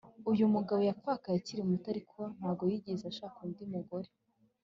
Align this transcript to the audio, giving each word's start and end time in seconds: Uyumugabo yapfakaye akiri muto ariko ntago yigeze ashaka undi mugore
Uyumugabo 0.31 0.81
yapfakaye 0.89 1.35
akiri 1.39 1.67
muto 1.69 1.87
ariko 1.93 2.19
ntago 2.37 2.63
yigeze 2.71 3.03
ashaka 3.11 3.37
undi 3.45 3.63
mugore 3.73 4.09